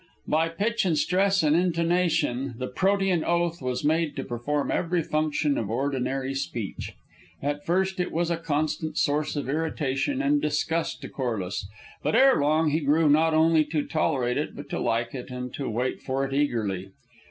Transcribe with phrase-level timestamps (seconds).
[0.27, 5.59] By pitch and stress and intonation, the protean oath was made to perform every function
[5.59, 6.93] of ordinary speech.
[7.39, 11.67] At first it was a constant source of irritation and disgust to Corliss,
[12.01, 15.69] but erelong he grew not only to tolerate it, but to like it, and to
[15.69, 16.89] wait for it eagerly.